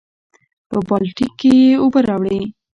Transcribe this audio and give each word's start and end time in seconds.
پۀ 0.69 0.77
بالټي 0.87 1.27
کښې 1.39 1.51
ئې 1.65 1.79
اوبۀ 1.81 1.99
راوړې 2.07 2.37
ـ 2.43 2.45